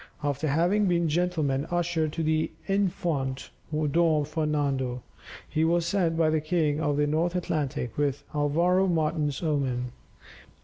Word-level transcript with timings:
After 0.23 0.47
having 0.47 0.87
been 0.87 1.07
gentleman 1.09 1.67
usher 1.69 2.07
to 2.09 2.23
the 2.23 2.49
Infante 2.67 3.51
don 3.71 4.25
Fernando, 4.25 5.03
he 5.47 5.63
was 5.63 5.85
sent 5.85 6.17
by 6.17 6.31
the 6.31 6.41
king 6.41 6.79
to 6.79 6.93
the 6.95 7.05
North 7.05 7.35
Atlantic, 7.35 7.95
with 7.99 8.23
Alvaro 8.33 8.87
Martins 8.87 9.41
Homem. 9.41 9.91